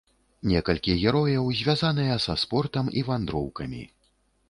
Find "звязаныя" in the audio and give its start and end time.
1.61-2.19